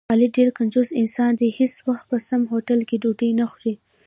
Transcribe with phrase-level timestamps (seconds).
[0.13, 3.73] علي ډېر کنجوس انسان دی، هېڅ وخت په سم هوټل کې ډوډۍ نه خوري.